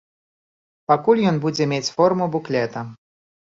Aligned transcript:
Пакуль 0.91 1.21
ён 1.33 1.37
будзе 1.45 1.69
мець 1.75 1.83
форму 1.95 2.31
буклета. 2.39 2.79